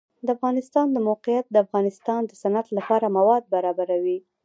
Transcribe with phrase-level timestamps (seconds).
[0.25, 4.17] د افغانستان د موقعیت د افغانستان د صنعت لپاره مواد برابروي.